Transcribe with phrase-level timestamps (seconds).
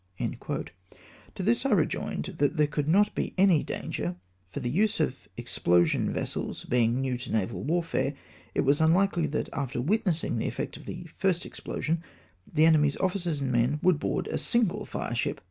[1.35, 4.15] To this I rejoined, that there could not be any dan ger,
[4.49, 8.15] for the use of explosion vessels being new to naval warfare,
[8.55, 12.01] it was unfikely that, after witnessing the efiect of the first explosion,
[12.51, 15.39] the enemy's officers and men would board a single fireship.